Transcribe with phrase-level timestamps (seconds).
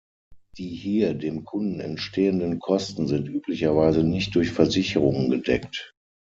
[0.57, 5.93] Die hier dem Kunden entstehenden Kosten sind üblicherweise nicht durch Versicherungen gedeckt.